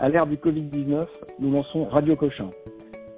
À 0.00 0.08
l'ère 0.08 0.28
du 0.28 0.36
Covid-19, 0.36 1.08
nous 1.40 1.50
lançons 1.50 1.86
Radio 1.86 2.14
Cochin, 2.14 2.52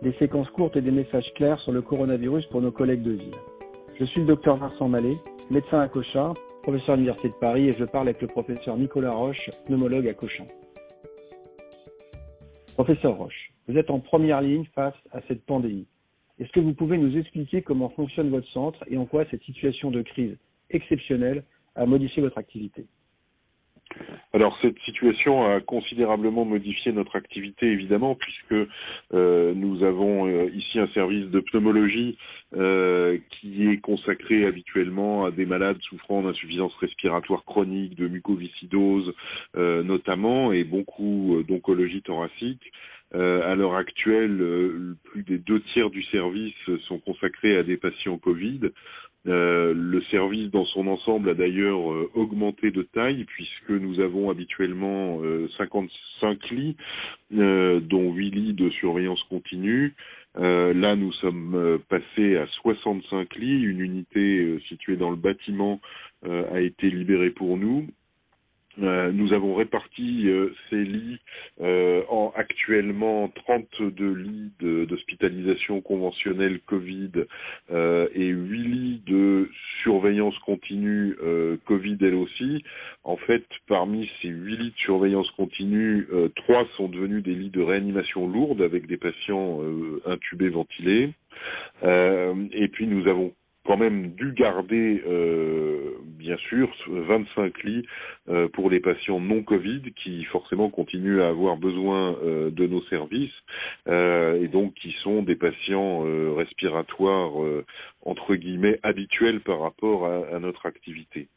des 0.01 0.15
séquences 0.15 0.49
courtes 0.49 0.77
et 0.77 0.81
des 0.81 0.91
messages 0.91 1.31
clairs 1.35 1.61
sur 1.61 1.73
le 1.73 1.83
coronavirus 1.83 2.47
pour 2.47 2.63
nos 2.63 2.73
collègues 2.73 3.03
de 3.03 3.11
ville. 3.11 3.35
Je 3.99 4.07
suis 4.07 4.23
le 4.23 4.27
docteur 4.29 4.57
Vincent 4.57 4.89
Mallet, 4.89 5.19
médecin 5.51 5.79
à 5.79 5.89
Cochin, 5.89 6.33
professeur 6.63 6.95
à 6.95 6.97
l'Université 6.97 7.29
de 7.29 7.39
Paris 7.39 7.69
et 7.69 7.75
je 7.75 7.85
parle 7.85 8.09
avec 8.09 8.23
le 8.23 8.29
professeur 8.29 8.79
Nicolas 8.79 9.13
Roche, 9.13 9.51
pneumologue 9.67 10.09
à 10.09 10.15
Cochin. 10.15 10.47
Professeur 12.77 13.15
Roche, 13.15 13.53
vous 13.69 13.77
êtes 13.77 13.91
en 13.91 14.01
première 14.01 14.41
ligne 14.41 14.65
face 14.75 14.97
à 15.13 15.21
cette 15.29 15.45
pandémie. 15.45 15.87
Est-ce 16.39 16.51
que 16.51 16.61
vous 16.61 16.73
pouvez 16.73 16.97
nous 16.97 17.15
expliquer 17.19 17.61
comment 17.61 17.91
fonctionne 17.91 18.31
votre 18.31 18.49
centre 18.53 18.83
et 18.89 18.97
en 18.97 19.05
quoi 19.05 19.27
cette 19.31 19.43
situation 19.43 19.91
de 19.91 20.01
crise 20.01 20.39
exceptionnelle 20.71 21.45
a 21.75 21.85
modifié 21.85 22.23
votre 22.23 22.39
activité? 22.39 22.87
Alors 24.33 24.57
cette 24.63 24.79
situation 24.81 25.45
a 25.45 25.61
considérablement 25.61 26.45
modifié 26.45 26.93
notre 26.93 27.17
activité 27.17 27.67
évidemment 27.67 28.15
puisque 28.15 28.69
euh, 29.13 29.53
nous 29.55 29.83
avons 29.83 30.29
euh, 30.29 30.49
ici 30.55 30.79
un 30.79 30.87
service 30.89 31.27
de 31.31 31.41
pneumologie 31.41 32.17
euh, 32.57 33.19
qui 33.31 33.69
est 33.69 33.79
consacré 33.79 34.47
habituellement 34.47 35.25
à 35.25 35.33
des 35.33 35.47
malades 35.47 35.79
souffrant 35.83 36.23
d'insuffisance 36.23 36.75
respiratoire 36.77 37.45
chronique, 37.45 37.97
de 37.97 38.07
mucoviscidose 38.07 39.13
notamment 39.55 40.53
et 40.53 40.65
beaucoup 40.65 41.43
d'oncologie 41.47 42.03
thoracique. 42.03 42.73
À 43.13 43.55
l'heure 43.55 43.75
actuelle, 43.75 44.95
plus 45.05 45.23
des 45.23 45.39
deux 45.39 45.61
tiers 45.73 45.91
du 45.91 46.03
service 46.05 46.55
sont 46.87 46.99
consacrés 46.99 47.57
à 47.57 47.63
des 47.63 47.77
patients 47.77 48.19
Covid. 48.19 48.71
Euh, 49.27 49.75
le 49.75 50.01
service 50.05 50.51
dans 50.51 50.65
son 50.65 50.87
ensemble 50.87 51.29
a 51.29 51.35
d'ailleurs 51.35 51.93
euh, 51.93 52.11
augmenté 52.15 52.71
de 52.71 52.83
taille 52.83 53.25
puisque 53.25 53.69
nous 53.69 54.01
avons 54.01 54.31
habituellement 54.31 55.21
55 55.59 56.39
euh, 56.53 56.55
lits, 56.55 56.77
dont 57.31 58.13
8 58.13 58.31
lits 58.31 58.55
de 58.55 58.71
surveillance 58.71 59.23
continue. 59.25 59.95
là, 60.37 60.97
nous 60.97 61.13
sommes 61.15 61.81
passés 61.89 62.37
à 62.37 62.47
65 62.47 63.35
lits. 63.37 63.63
Une 63.63 63.81
unité 63.81 64.59
située 64.69 64.97
dans 64.97 65.11
le 65.11 65.17
bâtiment 65.17 65.81
a 66.25 66.61
été 66.61 66.91
libérée 66.91 67.31
pour 67.31 67.57
nous 67.57 67.87
euh, 68.79 69.11
nous 69.13 69.33
avons 69.33 69.57
réparti 69.57 70.29
euh, 70.29 70.55
ces 70.69 70.85
lits 70.85 71.19
euh, 71.61 72.03
en 72.09 72.33
actuellement 72.37 73.29
32 73.29 74.13
lits 74.15 74.53
d'hospitalisation 74.61 75.81
conventionnelle 75.81 76.61
Covid 76.67 77.11
et 77.71 78.27
8 78.27 78.63
lits 78.63 79.03
de 79.07 79.51
surveillance 79.83 80.39
continue 80.41 81.17
Covid 81.67 81.97
elle 82.01 82.15
aussi. 82.15 82.63
En 83.05 83.17
fait, 83.17 83.45
parmi 83.67 84.09
ces 84.21 84.29
8 84.29 84.57
lits 84.57 84.71
de 84.71 84.79
surveillance 84.79 85.31
continue, 85.33 86.07
3 86.37 86.67
sont 86.77 86.89
devenus 86.89 87.23
des 87.23 87.35
lits 87.35 87.51
de 87.51 87.63
réanimation 87.63 88.29
lourde 88.29 88.63
avec 88.63 88.87
des 88.87 88.97
patients 88.97 89.61
intubés 90.07 90.51
ventilés. 90.51 91.11
et 91.83 92.69
puis 92.69 92.87
nous 92.87 93.09
avons 93.09 93.33
quand 93.67 93.77
même 93.77 94.13
dû 94.13 94.33
garder, 94.33 95.03
euh, 95.07 95.93
bien 96.05 96.37
sûr, 96.49 96.69
25 96.89 97.63
lits 97.63 97.87
euh, 98.29 98.49
pour 98.49 98.71
les 98.71 98.81
patients 98.81 99.21
non 99.21 99.43
Covid 99.43 99.83
qui 100.03 100.25
forcément 100.25 100.71
continuent 100.71 101.21
à 101.21 101.29
avoir 101.29 101.57
besoin 101.57 102.17
euh, 102.23 102.51
de 102.51 102.67
nos 102.67 102.83
services 102.85 103.31
et 103.87 104.49
donc 104.49 104.75
qui 104.75 104.93
sont 105.03 105.23
des 105.23 105.35
patients 105.37 106.05
respiratoires 106.35 107.33
entre 108.03 108.35
guillemets 108.35 108.79
habituels 108.83 109.41
par 109.41 109.61
rapport 109.61 110.07
à 110.07 110.39
notre 110.39 110.67
activité. 110.67 111.29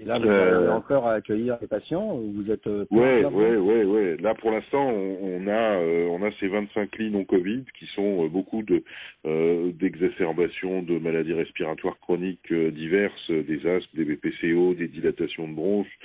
Et 0.00 0.04
là, 0.04 0.18
vous 0.18 0.28
euh... 0.28 0.70
encore 0.70 1.06
à 1.06 1.14
accueillir 1.14 1.58
les 1.60 1.66
patients 1.66 2.16
ou 2.16 2.32
vous 2.32 2.50
êtes 2.50 2.66
Ouais, 2.90 3.24
ouais, 3.24 3.56
ouais, 3.56 3.84
ouais. 3.84 4.16
Là, 4.20 4.34
pour 4.34 4.50
l'instant, 4.50 4.88
on, 4.88 5.18
on, 5.22 5.46
a 5.46 5.78
euh, 5.78 6.06
on 6.06 6.22
a 6.22 6.30
ces 6.40 6.48
25 6.48 6.96
lits 6.98 7.10
non 7.10 7.24
Covid 7.24 7.64
qui 7.78 7.86
sont 7.94 8.24
euh, 8.24 8.28
beaucoup 8.28 8.62
de 8.62 8.82
euh, 9.26 9.72
d'exacerbations 9.72 10.82
de 10.82 10.98
maladies 10.98 11.34
respiratoires 11.34 11.98
chroniques 12.00 12.52
diverses, 12.52 13.30
des 13.30 13.66
asthmes, 13.66 13.96
des 13.96 14.04
BPCO, 14.04 14.74
des 14.74 14.88
dilatations 14.88 15.48
de 15.48 15.54
bronches, 15.54 15.98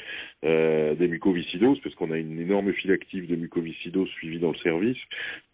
des 0.44 1.08
mucoviscidoses, 1.08 1.80
parce 1.80 1.96
qu'on 1.96 2.12
a 2.12 2.18
une 2.18 2.40
énorme 2.40 2.74
file 2.74 2.92
active 2.92 3.28
de 3.28 3.36
mucoviscidoses 3.36 4.10
suivie 4.10 4.40
dans 4.40 4.52
le 4.52 4.58
service, 4.58 4.98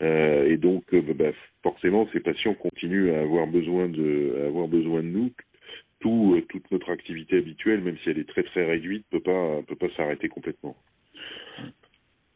et 0.02 0.58
donc 0.58 0.84
bah, 1.16 1.32
forcément, 1.64 2.08
ces 2.14 2.20
patients 2.20 2.54
continuent 2.56 3.14
à 3.14 3.22
avoir 3.22 3.48
besoin 3.48 3.88
de 3.88 4.38
à 4.42 4.48
avoir 4.48 4.68
besoin 4.68 5.02
de 5.02 5.08
nous 5.08 5.32
tout, 6.02 6.36
euh, 6.36 6.42
toute 6.50 6.70
notre 6.72 6.92
activité 6.92 7.38
habituelle, 7.38 7.82
même 7.82 7.98
si 8.00 8.10
elle 8.10 8.20
est 8.20 8.28
très 8.28 8.44
très 8.44 8.66
réduite, 8.66 9.06
peut 9.10 9.22
pas 9.22 9.62
peut 9.68 9.76
pas 9.76 9.90
s'arrêter 9.96 10.28
complètement. 10.30 10.76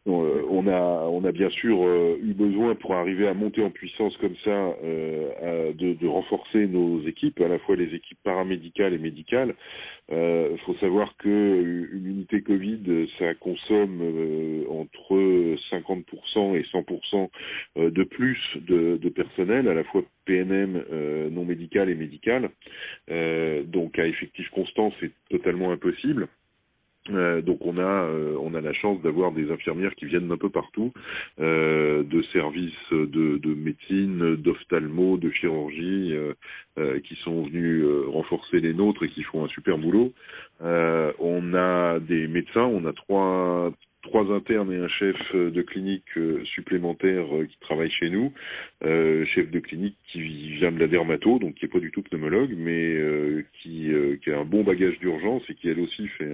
Euh, 0.08 0.44
on 0.50 1.24
a 1.26 1.32
bien 1.32 1.50
sûr 1.50 1.84
euh, 1.84 2.18
eu 2.22 2.34
besoin 2.34 2.76
pour 2.76 2.94
arriver 2.94 3.28
à 3.28 3.34
monter 3.34 3.64
en 3.64 3.72
puissance 3.72 4.16
comme 4.18 4.36
ça 4.44 4.76
euh, 4.84 5.74
de, 5.74 6.08
renforcer 6.08 6.68
nos 6.68 7.02
équipes, 7.08 7.42
à 7.42 7.48
la 7.48 7.58
fois 7.60 7.76
les 7.76 7.94
équipes 7.96 8.20
paramédicales 8.24 8.94
et 8.94 9.00
médicales. 9.00 9.56
Il 10.12 10.60
faut 10.66 10.76
savoir 10.76 11.18
que 11.18 11.28
une 11.94 12.06
unité 12.06 12.42
Covid, 12.42 13.08
ça 13.18 13.34
consomme 13.34 14.02
entre 14.70 15.56
50% 15.72 16.56
et 16.56 16.64
100% 16.72 17.30
de 17.90 18.04
plus 18.04 18.40
de, 18.68 18.98
de, 18.98 19.10
personnel, 19.10 19.68
à 19.68 19.74
la 19.74 19.84
fois 19.84 20.04
PNM 20.26 20.84
non 21.32 21.44
médical 21.44 21.90
et 21.90 21.96
médical. 21.96 22.50
donc 23.10 23.98
à 23.98 24.06
effectif 24.06 24.48
constant, 24.52 24.94
c'est 25.00 25.12
totalement 25.30 25.72
impossible. 25.72 26.28
Euh, 27.12 27.42
donc 27.42 27.66
on 27.66 27.78
a 27.78 27.82
euh, 27.82 28.36
on 28.42 28.56
a 28.56 28.62
la 28.62 28.74
chance 28.74 29.00
d'avoir 29.02 29.32
des 29.32 29.52
infirmières 29.52 29.94
qui 29.96 30.06
viennent 30.06 30.28
d'un 30.28 30.38
peu 30.38 30.50
partout, 30.50 30.92
euh, 31.40 32.04
de 32.04 32.22
services 32.34 32.74
de, 32.92 33.38
de 33.38 33.54
médecine, 33.54 34.36
d'ophtalmo, 34.36 35.18
de 35.18 35.30
chirurgie, 35.30 36.16
euh, 36.78 37.00
qui 37.02 37.16
sont 37.24 37.44
venus 37.44 37.86
renforcer 38.08 38.60
les 38.60 38.74
nôtres 38.74 39.04
et 39.04 39.10
qui 39.10 39.24
font 39.24 39.46
un 39.46 39.50
super 39.50 39.78
boulot. 39.78 40.14
on 40.62 41.54
a 41.54 42.00
des 42.00 42.28
médecins, 42.28 42.64
on 42.64 42.86
a 42.86 42.94
trois 42.94 43.72
trois 44.06 44.32
internes 44.32 44.72
et 44.72 44.78
un 44.78 44.88
chef 44.88 45.16
de 45.36 45.62
clinique 45.62 46.18
euh, 46.18 46.44
supplémentaire 46.46 47.26
euh, 47.36 47.46
qui 47.46 47.58
travaille 47.60 47.92
chez 47.92 48.10
nous, 48.10 48.32
euh, 48.84 49.26
chef 49.26 49.52
de 49.52 49.60
clinique 49.60 49.98
qui 50.12 50.22
vient 50.58 50.72
de 50.72 50.80
la 50.80 50.88
dermato, 50.88 51.40
donc 51.40 51.56
qui 51.56 51.66
est 51.66 51.70
pas 51.70 51.80
du 51.80 51.92
tout 51.92 52.02
pneumologue, 52.04 52.54
mais 52.56 52.96
qui, 53.62 53.92
qui, 54.24 54.32
a 54.32 54.40
un 54.40 54.46
bon 54.46 54.64
bagage 54.64 54.98
d'urgence 55.00 55.44
et 55.50 55.56
qui 55.56 55.70
elle 55.70 55.80
aussi 55.80 56.08
fait 56.10 56.32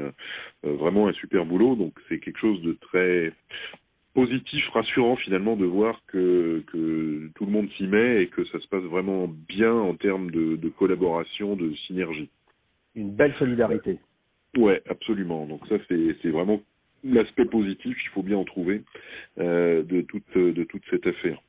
vraiment 0.63 1.07
un 1.07 1.13
super 1.13 1.45
boulot. 1.45 1.75
Donc 1.75 1.93
c'est 2.07 2.19
quelque 2.19 2.39
chose 2.39 2.61
de 2.61 2.73
très 2.73 3.33
positif, 4.13 4.67
rassurant 4.69 5.15
finalement 5.15 5.55
de 5.55 5.65
voir 5.65 6.01
que, 6.07 6.63
que 6.67 7.29
tout 7.35 7.45
le 7.45 7.51
monde 7.51 7.69
s'y 7.77 7.87
met 7.87 8.23
et 8.23 8.27
que 8.27 8.43
ça 8.45 8.59
se 8.59 8.67
passe 8.67 8.83
vraiment 8.83 9.27
bien 9.27 9.73
en 9.73 9.95
termes 9.95 10.29
de, 10.31 10.57
de 10.57 10.69
collaboration, 10.69 11.55
de 11.55 11.73
synergie. 11.87 12.29
Une 12.95 13.15
belle 13.15 13.33
solidarité. 13.39 13.97
Ouais, 14.57 14.81
absolument. 14.89 15.45
Donc 15.45 15.65
ça, 15.67 15.75
c'est 15.87 16.29
vraiment 16.29 16.61
l'aspect 17.03 17.45
positif, 17.45 17.97
il 18.03 18.09
faut 18.09 18.23
bien 18.23 18.37
en 18.37 18.45
trouver, 18.45 18.83
euh, 19.39 19.83
de, 19.83 20.01
toute, 20.01 20.37
de 20.37 20.63
toute 20.63 20.83
cette 20.89 21.07
affaire. 21.07 21.41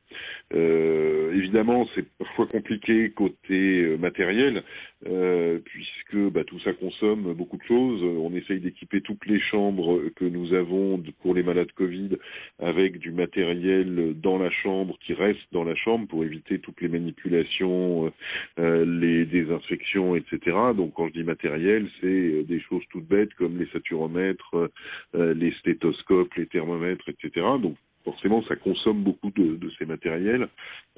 Euh, 0.55 1.33
évidemment, 1.35 1.89
c'est 1.95 2.07
parfois 2.19 2.47
compliqué 2.47 3.11
côté 3.11 3.83
euh, 3.83 3.97
matériel, 3.97 4.63
euh, 5.07 5.59
puisque 5.65 6.17
bah, 6.33 6.45
tout 6.45 6.61
ça 6.61 6.73
consomme 6.73 7.33
beaucoup 7.35 7.57
de 7.57 7.63
choses. 7.63 8.03
On 8.03 8.35
essaye 8.35 8.61
d'équiper 8.61 9.01
toutes 9.01 9.27
les 9.27 9.41
chambres 9.41 10.03
que 10.17 10.25
nous 10.25 10.53
avons 10.55 11.03
pour 11.23 11.35
les 11.35 11.43
malades 11.43 11.73
Covid 11.73 12.19
avec 12.59 12.99
du 12.99 13.13
matériel 13.13 14.15
dans 14.21 14.39
la 14.39 14.51
chambre 14.51 14.99
qui 15.05 15.15
reste 15.15 15.41
dans 15.53 15.65
la 15.65 15.75
chambre 15.75 16.07
pour 16.07 16.25
éviter 16.25 16.59
toutes 16.59 16.81
les 16.81 16.89
manipulations, 16.89 18.13
euh, 18.59 18.85
les 18.85 19.25
désinfections, 19.25 20.17
etc. 20.17 20.57
Donc 20.77 20.95
quand 20.95 21.09
je 21.09 21.13
dis 21.13 21.25
matériel, 21.25 21.89
c'est 22.01 22.45
des 22.45 22.61
choses 22.61 22.83
toutes 22.91 23.07
bêtes 23.07 23.35
comme 23.35 23.59
les 23.59 23.67
saturomètres, 23.67 24.71
les 25.15 25.53
stéthoscopes, 25.61 26.35
les 26.35 26.47
thermomètres, 26.47 27.09
etc. 27.09 27.47
Donc 27.61 27.77
forcément, 28.05 28.43
ça 28.45 28.57
consomme 28.57 29.03
beaucoup 29.03 29.31
de, 29.31 29.57
de 29.57 29.71
ces 29.79 29.85
matériels. 29.85 30.49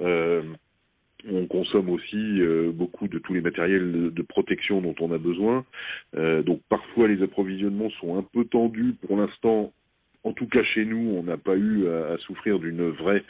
Euh, 0.00 0.42
on 1.30 1.46
consomme 1.46 1.88
aussi 1.88 2.40
euh, 2.40 2.70
beaucoup 2.70 3.08
de 3.08 3.18
tous 3.18 3.32
les 3.32 3.40
matériels 3.40 4.12
de, 4.12 4.22
protection 4.22 4.82
dont 4.82 4.94
on 5.00 5.12
a 5.12 5.18
besoin. 5.18 5.64
Euh, 6.16 6.42
donc 6.42 6.60
parfois 6.68 7.08
les 7.08 7.22
approvisionnements 7.22 7.90
sont 8.00 8.18
un 8.18 8.22
peu 8.22 8.44
tendus. 8.44 8.94
Pour 9.06 9.16
l'instant, 9.16 9.72
en 10.22 10.32
tout 10.32 10.46
cas 10.46 10.62
chez 10.62 10.84
nous, 10.84 11.14
on 11.16 11.22
n'a 11.22 11.38
pas 11.38 11.56
eu 11.56 11.88
à, 11.88 12.18
souffrir 12.18 12.58
d'une 12.58 12.90
vraie 12.90 13.24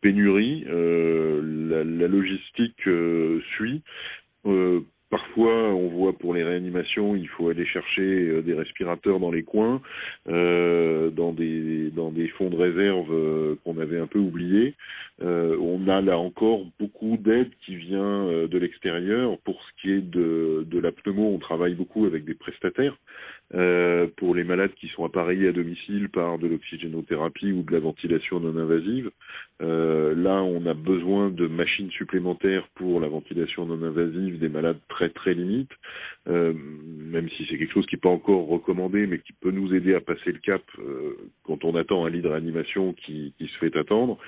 pénurie. 0.00 0.64
La, 0.66 2.08
logistique 2.08 2.88
suit. 3.56 3.82
Parfois, 5.08 5.72
on 5.72 5.88
voit 5.88 6.12
pour 6.14 6.34
les 6.34 6.42
réanimations, 6.42 7.14
il 7.14 7.28
faut 7.28 7.48
aller 7.48 7.64
chercher 7.64 8.02
euh, 8.02 8.42
des 8.42 8.54
respirateurs 8.54 9.20
dans 9.20 9.30
les 9.30 9.44
coins, 9.44 9.80
euh, 10.28 11.10
dans 11.10 11.32
des 11.32 11.90
dans 11.90 12.10
des 12.10 12.26
fonds 12.28 12.50
de 12.50 12.56
réserve 12.56 13.12
euh, 13.12 13.54
qu'on 13.62 13.78
avait 13.78 14.00
un 14.00 14.08
peu 14.08 14.18
oubliés. 14.18 14.74
Euh, 15.22 15.56
on 15.60 15.86
a 15.88 16.00
là 16.00 16.18
encore 16.18 16.66
beaucoup 16.80 17.16
d'aide 17.18 17.50
qui 17.64 17.76
vient 17.76 18.46
de 18.48 18.58
l'extérieur. 18.58 19.38
Pour 19.44 19.62
ce 19.62 19.80
qui 19.80 19.92
est 19.92 20.00
de, 20.00 20.66
de 20.68 20.78
la 20.80 20.90
pneumo, 20.90 21.32
on 21.34 21.38
travaille 21.38 21.74
beaucoup 21.74 22.04
avec 22.04 22.24
des 22.24 22.34
prestataires. 22.34 22.96
Euh, 23.54 24.08
pour 24.16 24.34
les 24.34 24.42
malades 24.42 24.74
qui 24.74 24.88
sont 24.88 25.04
appareillés 25.04 25.46
à 25.46 25.52
domicile 25.52 26.08
par 26.08 26.36
de 26.36 26.48
l'oxygénothérapie 26.48 27.52
ou 27.52 27.62
de 27.62 27.72
la 27.72 27.78
ventilation 27.78 28.40
non 28.40 28.58
invasive. 28.60 29.10
Euh, 29.62 30.14
là, 30.14 30.42
on 30.42 30.66
a 30.66 30.74
besoin 30.74 31.30
de 31.30 31.46
machines 31.46 31.90
supplémentaires 31.90 32.68
pour 32.74 33.00
la 33.00 33.08
ventilation 33.08 33.64
non 33.64 33.82
invasive 33.82 34.38
des 34.38 34.48
malades 34.48 34.78
très 34.88 35.08
très 35.08 35.34
limites, 35.34 35.72
euh, 36.28 36.52
même 36.52 37.28
si 37.30 37.46
c'est 37.48 37.56
quelque 37.56 37.72
chose 37.72 37.86
qui 37.86 37.94
n'est 37.94 38.00
pas 38.00 38.10
encore 38.10 38.46
recommandé, 38.48 39.06
mais 39.06 39.18
qui 39.18 39.32
peut 39.32 39.50
nous 39.50 39.74
aider 39.74 39.94
à 39.94 40.00
passer 40.00 40.32
le 40.32 40.38
cap 40.38 40.62
euh, 40.78 41.16
quand 41.44 41.64
on 41.64 41.74
attend 41.74 42.04
un 42.04 42.10
lit 42.10 42.20
de 42.20 42.28
réanimation 42.28 42.92
qui, 42.92 43.32
qui, 43.38 43.46
se 43.46 43.58
fait 43.58 43.76
attendre. 43.76 44.18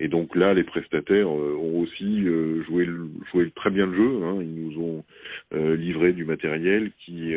Et 0.00 0.08
donc 0.08 0.34
là, 0.34 0.54
les 0.54 0.64
prestataires 0.64 1.28
euh, 1.28 1.56
ont 1.60 1.80
aussi 1.80 2.24
joué, 2.66 2.88
joué 3.30 3.50
très 3.54 3.70
bien 3.70 3.86
le 3.86 3.94
jeu. 3.96 4.24
Hein. 4.24 4.38
Ils 4.40 4.54
nous 4.54 4.82
ont 4.82 5.04
livré 5.52 6.12
du 6.12 6.24
matériel 6.24 6.90
qui 7.04 7.34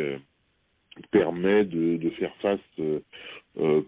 permet 1.10 1.64
de, 1.64 1.96
de 1.96 2.10
faire 2.10 2.34
face 2.36 2.60
euh, 2.78 3.00
euh, 3.58 3.82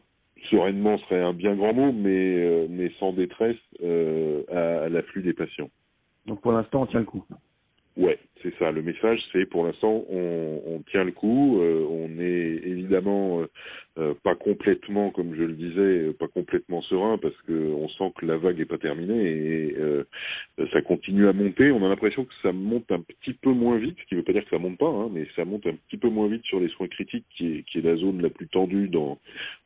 sereinement 0.51 0.99
serait 0.99 1.23
un 1.23 1.33
bien 1.33 1.55
grand 1.55 1.73
mot, 1.73 1.93
mais, 1.93 2.37
euh, 2.37 2.67
mais 2.69 2.91
sans 2.99 3.13
détresse 3.13 3.57
euh, 3.83 4.43
à, 4.51 4.85
à 4.85 4.89
l'afflux 4.89 5.23
des 5.23 5.33
patients. 5.33 5.71
Donc 6.27 6.41
pour 6.41 6.53
l'instant, 6.53 6.83
on 6.83 6.87
tient 6.87 7.01
le 7.01 7.07
coup. 7.07 7.25
Ouais, 7.97 8.19
c'est 8.43 8.55
ça. 8.59 8.71
Le 8.71 8.83
message, 8.83 9.21
c'est 9.33 9.47
pour 9.47 9.65
l'instant, 9.65 10.05
on, 10.11 10.63
on, 10.67 10.81
tient 10.91 11.05
le 11.05 11.13
coup. 11.13 11.61
Euh, 11.61 11.87
on 11.89 12.21
est 12.21 12.61
évidemment 12.69 13.41
euh, 13.41 13.47
euh, 13.99 14.15
pas 14.23 14.35
complètement, 14.35 15.11
comme 15.11 15.35
je 15.35 15.43
le 15.43 15.55
disais, 15.55 16.13
pas 16.19 16.29
complètement 16.29 16.83
serein 16.83 17.17
parce 17.17 17.37
que 17.47 17.53
on 17.53 17.89
sent 17.89 18.13
que 18.19 18.27
la 18.27 18.37
vague 18.37 18.61
est 18.61 18.67
pas 18.67 18.79
terminée 18.79 19.25
et 19.25 19.77
ça 20.73 20.83
continue 20.83 21.29
à 21.29 21.33
monter. 21.33 21.71
On 21.71 21.85
a 21.85 21.89
l'impression 21.89 22.25
que 22.25 22.35
ça 22.43 22.53
monte 22.53 22.91
un 22.91 23.01
petit 23.01 23.33
peu 23.33 23.51
moins 23.51 23.79
vite, 23.79 23.97
ce 24.01 24.09
qui 24.09 24.15
veut 24.15 24.23
pas 24.23 24.33
dire 24.33 24.45
que 24.45 24.51
ça 24.51 24.59
monte 24.59 24.79
pas, 24.79 24.89
hein, 24.89 25.09
mais 25.13 25.27
ça 25.37 25.45
monte 25.45 25.67
un 25.67 25.75
petit 25.89 25.97
peu 25.97 26.09
moins 26.09 26.29
vite 26.29 26.45
sur 26.45 26.61
les 26.61 26.69
soins 26.69 26.89
critiques, 26.89 27.25
qui 27.37 27.59
est, 27.59 27.63
qui 27.63 27.79
est 27.79 27.83
la 27.83 27.97
zone 27.97 28.21
la 28.21 28.31
plus 28.31 28.49
tendue 28.49 28.89
dans 28.89 29.19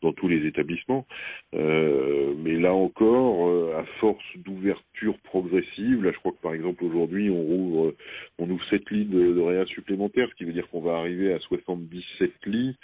dans 0.03 0.13
tous 0.13 0.29
les 0.29 0.47
établissements. 0.47 1.07
mais 1.53 2.57
là 2.59 2.75
encore, 2.75 3.75
à 3.77 3.85
force 4.01 4.25
d'ouverture 4.37 5.19
progressive, 5.25 6.05
là, 6.05 6.13
je 6.13 6.19
crois 6.19 6.33
que 6.33 6.43
par 6.43 6.55
exemple 6.55 6.85
aujourd'hui, 6.85 7.31
on 7.31 7.43
rouvre, 7.43 7.95
on 8.39 8.51
ouvre 8.51 8.58
7 8.71 8.91
lits 8.91 9.05
de, 9.05 9.41
réa 9.41 9.65
supplémentaires, 9.67 10.29
ce 10.31 10.35
qui 10.35 10.45
veut 10.45 10.53
dire 10.53 10.69
qu'on 10.69 10.81
va 10.81 10.97
arriver 10.97 11.33
à 11.33 11.39
77 11.41 12.33
lits, 12.47 12.77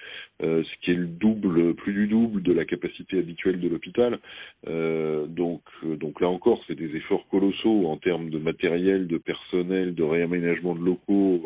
euh, 0.43 0.63
ce 0.63 0.85
qui 0.85 0.93
est 0.93 0.95
le 0.95 1.07
double, 1.07 1.75
plus 1.75 1.93
du 1.93 2.07
double 2.07 2.43
de 2.43 2.53
la 2.53 2.65
capacité 2.65 3.19
habituelle 3.19 3.61
de 3.61 3.69
l'hôpital. 3.69 4.19
Euh, 4.67 5.27
donc, 5.27 5.63
euh, 5.85 5.97
donc 5.97 6.21
là 6.21 6.29
encore, 6.29 6.63
c'est 6.67 6.75
des 6.75 6.97
efforts 6.97 7.27
colossaux 7.29 7.87
en 7.87 7.97
termes 7.97 8.31
de 8.31 8.39
matériel, 8.39 9.07
de 9.07 9.19
personnel, 9.19 9.95
de 9.95 10.03
réaménagement 10.03 10.75
de 10.75 10.85
locaux. 10.85 11.43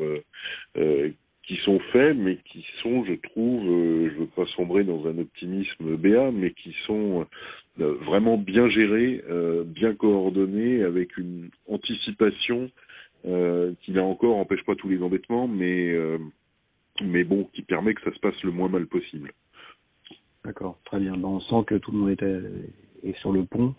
Qui 1.45 1.57
sont 1.65 1.79
faits, 1.95 2.15
mais 2.15 2.37
qui 2.45 2.63
sont, 2.83 3.07
je 3.07 3.15
trouve, 3.15 3.67
euh, 3.71 4.11
je 4.11 4.21
veux 4.21 4.27
pas 4.27 4.45
sombrer 4.55 4.85
dans 4.85 5.07
un 5.07 5.17
optimisme 5.17 5.97
béat, 5.97 6.31
mais 6.31 6.51
qui 6.51 6.77
sont 6.87 7.27
vraiment 7.79 8.37
bien 8.37 8.69
gérés, 8.69 9.23
bien 9.65 9.95
coordonnés, 9.95 10.83
avec 10.83 11.17
une 11.17 11.49
anticipation 11.67 12.71
euh, 13.27 13.73
qui 13.83 13.93
là 13.93 14.03
encore 14.03 14.37
empêche 14.37 14.65
pas 14.65 14.75
tous 14.75 14.89
les 14.89 15.03
embêtements, 15.03 15.49
mais 15.49 15.91
euh, 15.91 16.19
mais 17.03 17.25
bon, 17.25 17.45
qui 17.53 17.63
permet 17.63 17.95
que 17.95 18.03
ça 18.03 18.13
se 18.13 18.21
passe 18.21 18.41
le 18.43 18.51
moins 18.51 18.69
mal 18.69 18.87
possible. 18.87 19.33
D'accord, 20.45 20.79
très 20.85 20.99
bien. 20.99 21.17
Ben, 21.17 21.29
on 21.29 21.41
sent 21.41 21.65
que 21.67 21.75
tout 21.77 21.93
le 21.93 21.99
monde 21.99 22.11
est, 22.11 23.09
est 23.09 23.19
sur 23.19 23.33
le 23.33 23.45
pont. 23.45 23.75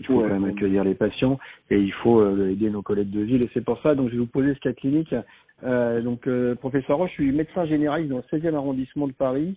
Il 0.00 0.06
faut 0.06 0.14
ouais, 0.14 0.28
quand 0.28 0.40
même 0.40 0.50
accueillir 0.50 0.82
les 0.82 0.94
patients 0.94 1.38
et 1.70 1.78
il 1.78 1.92
faut 1.92 2.20
euh, 2.20 2.50
aider 2.50 2.68
nos 2.68 2.82
collègues 2.82 3.10
de 3.10 3.20
ville. 3.20 3.44
Et 3.44 3.50
c'est 3.54 3.64
pour 3.64 3.80
ça, 3.80 3.94
donc 3.94 4.08
je 4.08 4.14
vais 4.14 4.20
vous 4.20 4.26
poser 4.26 4.54
ce 4.54 4.60
cas 4.60 4.72
clinique. 4.72 5.14
Euh, 5.62 6.00
donc, 6.00 6.26
euh, 6.26 6.54
professeur 6.56 6.98
Roche, 6.98 7.10
je 7.10 7.22
suis 7.22 7.32
médecin 7.32 7.64
généraliste 7.66 8.10
dans 8.10 8.22
le 8.32 8.38
16e 8.38 8.54
arrondissement 8.54 9.06
de 9.06 9.12
Paris 9.12 9.56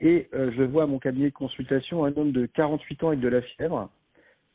et 0.00 0.28
euh, 0.34 0.50
je 0.56 0.62
vois 0.62 0.84
à 0.84 0.86
mon 0.86 0.98
cabinet 0.98 1.28
de 1.28 1.34
consultation 1.34 2.04
un 2.04 2.12
homme 2.16 2.32
de 2.32 2.46
48 2.46 3.04
ans 3.04 3.08
avec 3.08 3.20
de 3.20 3.28
la 3.28 3.40
fièvre. 3.42 3.88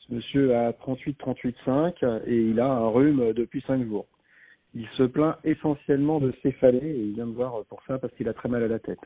Monsieur 0.09 0.55
a 0.55 0.71
38, 0.71 1.19
38,5 1.19 2.21
et 2.27 2.37
il 2.37 2.59
a 2.61 2.71
un 2.71 2.87
rhume 2.87 3.33
depuis 3.33 3.61
5 3.67 3.85
jours. 3.85 4.05
Il 4.73 4.87
se 4.95 5.03
plaint 5.03 5.35
essentiellement 5.43 6.19
de 6.19 6.33
céphalée 6.41 6.77
et 6.77 7.03
il 7.03 7.13
vient 7.13 7.25
me 7.25 7.33
voir 7.33 7.65
pour 7.65 7.81
ça 7.87 7.97
parce 7.97 8.13
qu'il 8.13 8.29
a 8.29 8.33
très 8.33 8.47
mal 8.47 8.63
à 8.63 8.67
la 8.67 8.79
tête. 8.79 8.99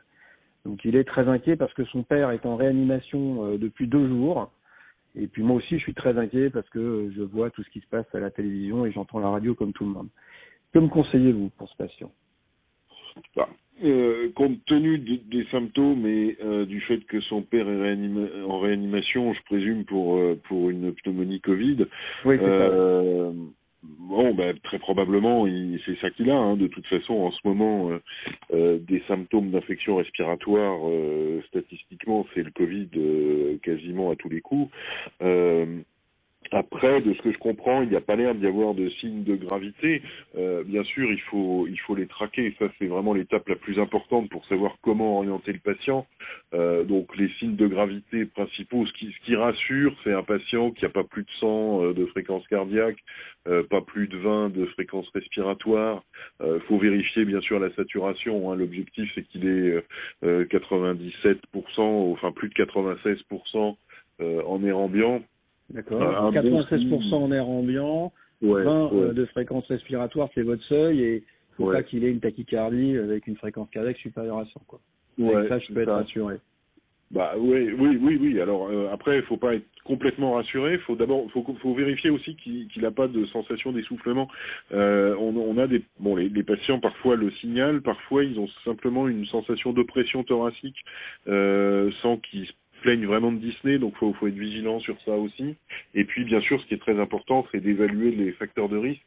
Donc 0.65 0.85
il 0.85 0.95
est 0.95 1.03
très 1.03 1.27
inquiet 1.27 1.55
parce 1.55 1.73
que 1.73 1.85
son 1.85 2.03
père 2.03 2.29
est 2.31 2.45
en 2.45 2.55
réanimation 2.55 3.45
euh, 3.45 3.57
depuis 3.57 3.87
deux 3.87 4.07
jours. 4.07 4.51
Et 5.15 5.27
puis 5.27 5.41
moi 5.41 5.57
aussi 5.57 5.77
je 5.77 5.83
suis 5.83 5.95
très 5.95 6.17
inquiet 6.17 6.51
parce 6.51 6.69
que 6.69 7.11
je 7.15 7.21
vois 7.23 7.49
tout 7.49 7.63
ce 7.63 7.69
qui 7.69 7.79
se 7.79 7.87
passe 7.87 8.05
à 8.13 8.19
la 8.19 8.29
télévision 8.29 8.85
et 8.85 8.91
j'entends 8.91 9.19
la 9.19 9.29
radio 9.29 9.55
comme 9.55 9.73
tout 9.73 9.85
le 9.85 9.91
monde. 9.91 10.09
Que 10.71 10.79
me 10.79 10.87
conseillez-vous 10.87 11.49
pour 11.57 11.67
ce 11.67 11.75
patient? 11.77 12.11
Bah, 13.35 13.49
euh, 13.83 14.29
compte 14.35 14.63
tenu 14.65 14.99
de, 14.99 15.15
des 15.15 15.45
symptômes 15.45 16.05
et 16.05 16.37
euh, 16.43 16.65
du 16.65 16.81
fait 16.81 16.99
que 17.05 17.19
son 17.21 17.41
père 17.41 17.67
est 17.67 17.81
réanima 17.81 18.27
en 18.47 18.59
réanimation, 18.59 19.33
je 19.33 19.41
présume 19.43 19.85
pour 19.85 20.17
euh, 20.17 20.39
pour 20.47 20.69
une 20.69 20.93
pneumonie 20.93 21.41
Covid. 21.41 21.85
Oui, 22.25 22.37
Bon, 23.83 24.35
ben, 24.35 24.55
très 24.59 24.77
probablement, 24.77 25.47
c'est 25.87 25.97
ça 26.01 26.11
qu'il 26.11 26.29
a. 26.29 26.35
Hein. 26.35 26.55
De 26.55 26.67
toute 26.67 26.85
façon, 26.85 27.15
en 27.15 27.31
ce 27.31 27.39
moment, 27.43 27.89
des 28.51 29.01
symptômes 29.07 29.49
d'infection 29.49 29.95
respiratoire, 29.95 30.79
statistiquement, 31.47 32.27
c'est 32.35 32.43
le 32.43 32.51
Covid 32.51 32.89
quasiment 33.63 34.11
à 34.11 34.15
tous 34.15 34.29
les 34.29 34.41
coups. 34.41 34.71
Après, 36.53 36.99
de 37.01 37.13
ce 37.13 37.21
que 37.21 37.31
je 37.31 37.37
comprends, 37.37 37.81
il 37.81 37.89
n'y 37.89 37.95
a 37.95 38.01
pas 38.01 38.17
l'air 38.17 38.35
d'y 38.35 38.45
avoir 38.45 38.73
de 38.73 38.89
signes 38.89 39.23
de 39.23 39.35
gravité. 39.35 40.01
Euh, 40.37 40.63
bien 40.63 40.83
sûr, 40.83 41.09
il 41.09 41.21
faut 41.21 41.65
il 41.67 41.79
faut 41.79 41.95
les 41.95 42.07
traquer. 42.07 42.53
Ça, 42.59 42.65
c'est 42.77 42.87
vraiment 42.87 43.13
l'étape 43.13 43.47
la 43.47 43.55
plus 43.55 43.79
importante 43.79 44.29
pour 44.29 44.45
savoir 44.47 44.75
comment 44.81 45.17
orienter 45.19 45.53
le 45.53 45.59
patient. 45.59 46.05
Euh, 46.53 46.83
donc, 46.83 47.15
les 47.15 47.29
signes 47.39 47.55
de 47.55 47.67
gravité 47.67 48.25
principaux, 48.25 48.85
ce 48.85 48.91
qui 48.93 49.13
ce 49.13 49.25
qui 49.25 49.35
rassure, 49.35 49.95
c'est 50.03 50.11
un 50.11 50.23
patient 50.23 50.71
qui 50.71 50.83
n'a 50.83 50.89
pas 50.89 51.05
plus 51.05 51.23
de 51.23 51.31
100 51.39 51.83
euh, 51.83 51.93
de 51.93 52.05
fréquence 52.07 52.45
cardiaque, 52.47 52.97
euh, 53.47 53.63
pas 53.63 53.81
plus 53.81 54.07
de 54.07 54.17
20 54.17 54.49
de 54.49 54.65
fréquence 54.65 55.07
respiratoire. 55.13 56.03
Il 56.41 56.47
euh, 56.47 56.59
faut 56.67 56.77
vérifier 56.77 57.23
bien 57.23 57.39
sûr 57.39 57.59
la 57.59 57.73
saturation. 57.75 58.51
Hein. 58.51 58.57
L'objectif, 58.57 59.09
c'est 59.15 59.23
qu'il 59.23 59.47
ait 59.47 59.83
97%, 60.23 61.37
enfin 62.11 62.31
plus 62.33 62.49
de 62.49 62.55
96% 62.55 63.75
en 64.19 64.63
air 64.63 64.77
ambiant 64.77 65.21
D'accord. 65.73 66.31
96% 66.33 67.13
en 67.13 67.31
air 67.31 67.47
ambiant, 67.47 68.11
ouais, 68.41 68.63
20 68.63 68.91
ouais. 68.91 69.13
de 69.13 69.25
fréquence 69.25 69.65
respiratoire, 69.67 70.29
c'est 70.35 70.43
votre 70.43 70.63
seuil 70.63 71.01
et 71.01 71.15
il 71.17 71.55
faut 71.55 71.65
ouais. 71.65 71.77
pas 71.77 71.83
qu'il 71.83 72.03
ait 72.03 72.11
une 72.11 72.19
tachycardie 72.19 72.97
avec 72.97 73.27
une 73.27 73.37
fréquence 73.37 73.69
cardiaque 73.69 73.97
supérieure 73.97 74.39
à 74.39 74.45
100 74.45 74.61
quoi. 74.67 74.79
Ouais, 75.17 75.35
avec 75.35 75.49
ça, 75.49 75.59
je 75.59 75.73
peux 75.73 75.81
être 75.81 75.91
rassuré. 75.91 76.37
Bah 77.11 77.33
oui, 77.37 77.73
oui, 77.77 77.99
oui, 78.01 78.17
oui. 78.21 78.39
Alors 78.39 78.69
euh, 78.69 78.89
après, 78.91 79.17
il 79.17 79.23
faut 79.23 79.35
pas 79.35 79.55
être 79.55 79.65
complètement 79.83 80.33
rassuré. 80.33 80.77
Faut 80.79 80.95
d'abord, 80.95 81.29
faut, 81.31 81.45
faut 81.61 81.73
vérifier 81.73 82.09
aussi 82.09 82.37
qu'il 82.37 82.81
n'a 82.81 82.91
pas 82.91 83.09
de 83.09 83.25
sensation 83.25 83.73
d'essoufflement. 83.73 84.29
Euh, 84.71 85.13
on, 85.19 85.35
on, 85.35 85.57
a 85.57 85.67
des, 85.67 85.83
bon, 85.99 86.15
les, 86.15 86.29
les, 86.29 86.43
patients 86.43 86.79
parfois 86.79 87.17
le 87.17 87.29
signalent, 87.31 87.81
parfois 87.81 88.23
ils 88.23 88.39
ont 88.39 88.47
simplement 88.63 89.09
une 89.09 89.25
sensation 89.25 89.73
d'oppression 89.73 90.23
thoracique 90.23 90.77
euh, 91.27 91.91
sans 92.01 92.15
qu'ils 92.15 92.47
plaignent 92.81 93.05
vraiment 93.05 93.31
de 93.31 93.37
Disney, 93.37 93.79
donc 93.79 93.95
faut 93.95 94.13
faut 94.13 94.27
être 94.27 94.37
vigilant 94.37 94.79
sur 94.79 94.99
ça 95.05 95.13
aussi. 95.13 95.55
Et 95.93 96.03
puis 96.03 96.25
bien 96.25 96.41
sûr, 96.41 96.61
ce 96.61 96.67
qui 96.67 96.73
est 96.73 96.81
très 96.81 96.99
important, 96.99 97.47
c'est 97.51 97.61
d'évaluer 97.61 98.11
les 98.11 98.31
facteurs 98.33 98.69
de 98.69 98.77
risque, 98.77 99.01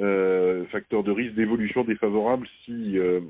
euh, 0.00 0.64
facteurs 0.66 1.04
de 1.04 1.12
risque 1.12 1.34
d'évolution 1.34 1.84
défavorable 1.84 2.46
si 2.64 2.98
euh, 2.98 3.20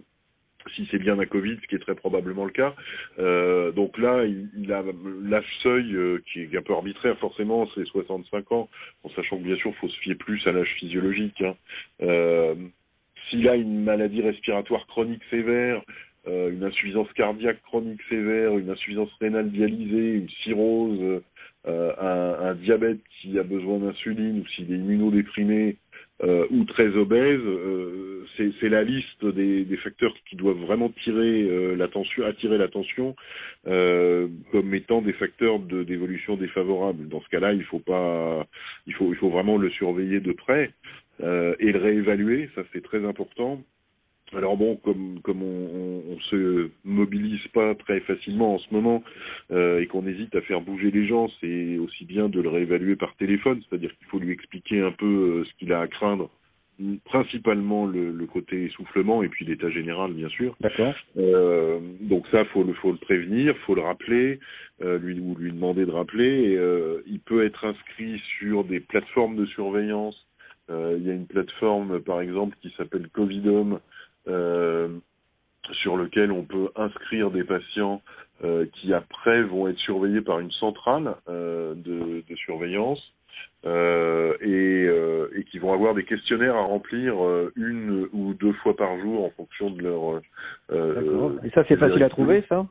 si 0.74 0.86
c'est 0.90 0.98
bien 0.98 1.18
un 1.18 1.24
Covid, 1.24 1.56
ce 1.62 1.66
qui 1.68 1.76
est 1.76 1.78
très 1.78 1.94
probablement 1.94 2.44
le 2.44 2.50
cas. 2.50 2.74
Euh, 3.18 3.72
donc 3.72 3.96
là, 3.96 4.22
l'âge 5.22 5.46
seuil 5.62 5.96
qui 6.30 6.42
est 6.42 6.56
un 6.56 6.62
peu 6.62 6.74
arbitraire 6.74 7.16
forcément, 7.18 7.68
c'est 7.74 7.86
65 7.86 8.52
ans, 8.52 8.68
en 9.02 9.08
sachant 9.10 9.38
que 9.38 9.44
bien 9.44 9.56
sûr, 9.56 9.70
il 9.70 9.76
faut 9.76 9.88
se 9.88 9.98
fier 10.00 10.14
plus 10.14 10.46
à 10.46 10.52
l'âge 10.52 10.74
physiologique. 10.78 11.42
Hein. 11.42 11.54
S'il 13.30 13.48
a 13.48 13.56
une 13.56 13.82
maladie 13.84 14.20
respiratoire 14.20 14.86
chronique 14.86 15.22
sévère, 15.30 15.82
euh, 16.28 16.50
une 16.50 16.64
insuffisance 16.64 17.10
cardiaque 17.14 17.62
chronique 17.62 18.00
sévère, 18.08 18.58
une 18.58 18.70
insuffisance 18.70 19.10
rénale 19.20 19.50
dialysée, 19.50 20.14
une 20.14 20.28
cirrhose, 20.44 21.22
euh, 21.66 21.92
un, 21.98 22.54
diabète 22.54 22.98
qui 23.20 23.38
a 23.38 23.42
besoin 23.42 23.78
d'insuline 23.78 24.40
ou 24.40 24.46
s'il 24.48 24.72
est 24.72 24.76
immunodéprimé 24.76 25.76
euh, 26.22 26.46
ou 26.50 26.64
très 26.64 26.88
obèse, 26.96 27.40
c'est 28.60 28.68
la 28.68 28.84
liste 28.84 29.24
des, 29.24 29.76
facteurs 29.82 30.14
qui 30.28 30.36
doivent 30.36 30.58
vraiment 30.58 30.86
attirer 30.86 31.76
l'attention 31.76 33.16
comme 33.64 34.74
étant 34.74 35.02
des 35.02 35.12
facteurs 35.12 35.58
d'évolution 35.58 36.36
défavorable. 36.36 37.08
Dans 37.08 37.20
ce 37.20 37.28
cas-là, 37.28 37.52
il 37.52 37.64
faut 37.64 37.80
pas, 37.80 38.46
il 38.86 38.94
faut, 38.94 39.12
il 39.12 39.16
faut 39.16 39.30
vraiment 39.30 39.56
le 39.56 39.70
surveiller 39.70 40.20
de 40.20 40.32
près 40.32 40.70
et 41.20 41.72
le 41.72 41.78
réévaluer, 41.78 42.48
ça 42.54 42.62
c'est 42.72 42.82
très 42.82 43.04
important 43.04 43.62
alors 44.36 44.56
bon, 44.56 44.76
comme 44.76 45.20
comme 45.22 45.42
on, 45.42 46.02
on, 46.10 46.20
se 46.20 46.70
mobilise 46.84 47.46
pas 47.48 47.74
très 47.74 48.00
facilement 48.00 48.54
en 48.54 48.58
ce 48.58 48.66
moment 48.72 49.02
euh, 49.50 49.80
et 49.80 49.86
qu'on 49.86 50.06
hésite 50.06 50.34
à 50.34 50.42
faire 50.42 50.60
bouger 50.60 50.90
les 50.90 51.06
gens, 51.06 51.28
c'est 51.40 51.78
aussi 51.78 52.04
bien 52.04 52.28
de 52.28 52.40
le 52.40 52.48
réévaluer 52.48 52.96
par 52.96 53.14
téléphone, 53.16 53.62
c'est-à-dire 53.68 53.96
qu'il 53.96 54.06
faut 54.08 54.18
lui 54.18 54.32
expliquer 54.32 54.80
un 54.80 54.92
peu 54.92 55.06
euh, 55.06 55.44
ce 55.44 55.54
qu'il 55.58 55.72
a 55.72 55.80
à 55.80 55.88
craindre, 55.88 56.30
principalement 57.04 57.86
le, 57.86 58.12
le, 58.12 58.26
côté 58.26 58.64
essoufflement 58.64 59.22
et 59.22 59.28
puis 59.28 59.44
l'état 59.44 59.70
général 59.70 60.12
bien 60.12 60.28
sûr. 60.28 60.56
D'accord. 60.60 60.94
Euh, 61.16 61.78
donc 62.00 62.26
ça, 62.30 62.44
faut 62.46 62.62
le 62.62 62.74
faut 62.74 62.92
le 62.92 62.98
prévenir, 62.98 63.56
faut 63.66 63.74
le 63.74 63.82
rappeler, 63.82 64.40
euh, 64.82 64.98
lui 64.98 65.18
ou 65.18 65.34
lui 65.36 65.52
demander 65.52 65.86
de 65.86 65.90
rappeler. 65.90 66.52
Et, 66.52 66.56
euh, 66.58 67.02
il 67.06 67.20
peut 67.20 67.44
être 67.44 67.64
inscrit 67.64 68.20
sur 68.38 68.64
des 68.64 68.80
plateformes 68.80 69.36
de 69.36 69.46
surveillance. 69.46 70.26
il 70.70 71.02
y 71.06 71.10
a 71.10 71.14
une 71.14 71.26
plateforme 71.26 72.00
par 72.00 72.20
exemple 72.20 72.56
qui 72.60 72.70
s'appelle 72.76 73.08
Covidom 73.08 73.68
euh, 73.74 73.78
sur 75.72 75.96
lequel 75.96 76.32
on 76.32 76.44
peut 76.44 76.70
inscrire 76.76 77.30
des 77.30 77.44
patients 77.44 78.02
euh, 78.44 78.66
qui 78.74 78.94
après 78.94 79.42
vont 79.42 79.68
être 79.68 79.78
surveillés 79.78 80.20
par 80.20 80.38
une 80.40 80.52
centrale 80.52 81.16
euh, 81.28 81.74
de, 81.74 82.22
de, 82.28 82.36
surveillance 82.36 83.02
euh, 83.66 84.34
et, 84.40 84.86
euh, 84.86 85.28
et, 85.34 85.44
qui 85.44 85.58
vont 85.58 85.72
avoir 85.72 85.94
des 85.94 86.04
questionnaires 86.04 86.54
à 86.54 86.62
remplir 86.62 87.16
une 87.56 88.08
ou 88.12 88.34
deux 88.34 88.52
fois 88.54 88.76
par 88.76 88.96
jour 89.00 89.24
en 89.24 89.30
fonction 89.30 89.70
de 89.70 89.82
leur. 89.82 90.20
et 91.44 91.50
ça 91.50 91.64
c'est 91.66 91.76
facile 91.76 92.02
à 92.04 92.08
trouver 92.08 92.44
ça? 92.48 92.64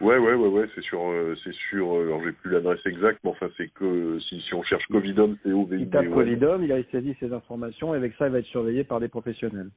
Ouais, 0.00 0.18
ouais, 0.18 0.34
ouais, 0.34 0.48
ouais, 0.48 0.66
c'est 0.74 0.82
sur, 0.82 0.98
c'est 1.44 1.54
sur. 1.70 1.92
alors 1.92 2.20
j'ai 2.24 2.32
plus 2.32 2.50
l'adresse 2.50 2.84
exacte, 2.84 3.20
mais 3.22 3.30
enfin 3.30 3.48
c'est 3.56 3.68
que 3.68 4.18
si, 4.18 4.40
si 4.40 4.54
on 4.54 4.64
cherche 4.64 4.84
Covidom, 4.88 5.36
c'est 5.44 5.52
O 5.52 5.68
Il 5.70 5.88
tape 5.90 6.10
Covidom, 6.10 6.60
il 6.62 6.72
a 6.72 6.82
saisi 6.90 7.14
ces 7.20 7.32
informations, 7.32 7.94
et 7.94 7.98
avec 7.98 8.14
ça 8.14 8.26
il 8.26 8.32
va 8.32 8.40
être 8.40 8.46
surveillé 8.46 8.82
par 8.82 8.98
des 8.98 9.06
professionnels. 9.06 9.68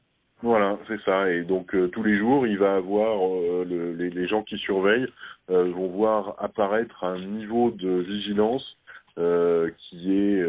Voilà, 0.42 0.77
c'est 0.88 1.00
ça. 1.01 1.32
Et 1.32 1.44
donc 1.44 1.74
euh, 1.74 1.88
tous 1.88 2.04
les 2.04 2.18
jours, 2.18 2.46
il 2.46 2.58
va 2.58 2.75
avoir 2.75 3.25
euh, 3.25 3.65
le, 3.68 3.94
les, 3.94 4.10
les, 4.10 4.27
gens 4.27 4.44
qui 4.44 4.58
surveillent 4.58 5.08
euh, 5.50 5.72
vont 5.72 5.88
voir 5.88 6.36
apparaître 6.39 7.04
un 7.04 7.20
niveau 7.20 7.72
de 7.72 7.89
vigilance 8.01 8.77
qui 9.18 10.13
est 10.13 10.44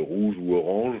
rouge 0.00 0.36
ou 0.40 0.54
orange 0.54 0.96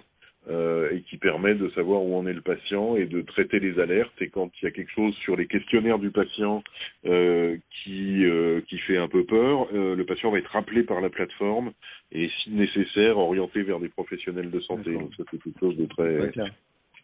et 0.50 1.00
qui 1.08 1.16
permet 1.16 1.54
de 1.54 1.70
savoir 1.70 2.02
où 2.02 2.14
en 2.14 2.26
est 2.26 2.34
le 2.34 2.42
patient 2.42 2.94
et 2.94 3.06
de 3.06 3.22
traiter 3.22 3.58
les 3.58 3.80
alertes. 3.80 4.12
Et 4.20 4.28
quand 4.28 4.50
il 4.60 4.66
y 4.66 4.68
a 4.68 4.70
quelque 4.70 4.92
chose 4.92 5.14
sur 5.14 5.34
les 5.34 5.46
questionnaires 5.46 5.98
du 5.98 6.10
patient 6.10 6.62
qui 7.04 8.22
qui 8.68 8.78
fait 8.86 8.98
un 8.98 9.08
peu 9.08 9.24
peur, 9.24 9.68
le 9.72 10.02
patient 10.04 10.30
va 10.30 10.36
être 10.36 10.50
rappelé 10.50 10.82
par 10.82 11.00
la 11.00 11.08
plateforme 11.08 11.72
et 12.12 12.28
si 12.42 12.50
nécessaire 12.50 13.16
orienté 13.16 13.62
vers 13.62 13.80
des 13.80 13.88
professionnels 13.88 14.50
de 14.50 14.60
santé. 14.60 14.92
Donc 14.92 15.14
ça 15.16 15.24
c'est 15.30 15.42
quelque 15.42 15.58
chose 15.58 15.76
de 15.78 15.86
très 15.86 16.30